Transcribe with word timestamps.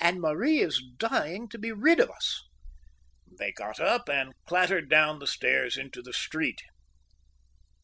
"And 0.00 0.20
Marie 0.20 0.60
is 0.60 0.80
dying 0.96 1.48
to 1.48 1.58
be 1.58 1.72
rid 1.72 1.98
of 1.98 2.08
us." 2.08 2.40
They 3.36 3.50
got 3.50 3.80
up, 3.80 4.08
and 4.08 4.32
clattered 4.46 4.88
down 4.88 5.18
the 5.18 5.26
stairs 5.26 5.76
into 5.76 6.02
the 6.02 6.12
street. 6.12 6.62